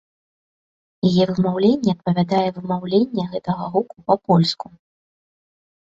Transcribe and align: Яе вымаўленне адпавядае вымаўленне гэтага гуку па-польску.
Яе 1.09 1.23
вымаўленне 1.31 1.89
адпавядае 1.95 2.47
вымаўленне 2.57 3.23
гэтага 3.35 3.63
гуку 3.77 3.97
па-польску. 4.11 4.67